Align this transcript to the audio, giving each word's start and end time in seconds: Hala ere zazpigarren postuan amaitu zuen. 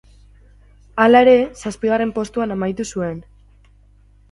Hala 1.03 1.21
ere 1.25 1.35
zazpigarren 1.65 2.15
postuan 2.17 2.57
amaitu 2.59 2.89
zuen. 2.95 3.23